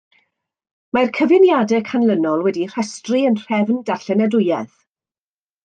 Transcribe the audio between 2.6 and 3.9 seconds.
eu rhestru yn nhrefn